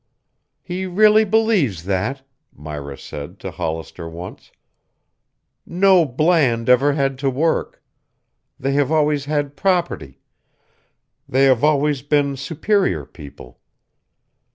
[0.63, 2.23] "He really believes that,"
[2.55, 4.51] Myra said to Hollister once.
[5.63, 7.83] "No Bland ever had to work.
[8.59, 10.19] They have always had property
[11.29, 13.59] they have always been superior people.